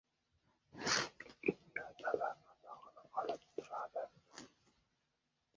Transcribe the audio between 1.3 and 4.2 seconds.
Kimyo dala adog‘ini olib turadi.